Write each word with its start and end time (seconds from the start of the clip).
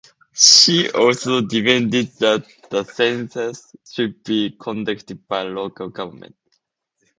She 0.33 0.89
also 0.89 1.41
demanded 1.41 2.07
that 2.17 2.47
the 2.71 2.83
census 2.83 3.75
should 3.87 4.23
be 4.23 4.49
conducted 4.59 5.27
by 5.27 5.43
local 5.43 5.89
government. 5.89 6.37